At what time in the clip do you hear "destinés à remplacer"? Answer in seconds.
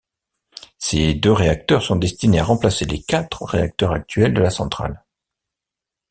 1.95-2.85